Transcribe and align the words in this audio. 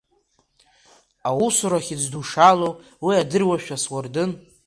Аусура 1.29 1.79
хьыӡ 1.85 2.03
ду 2.11 2.23
шалоу 2.31 2.73
уи 3.05 3.13
адыруашәа 3.23 3.77
суардын. 3.83 4.31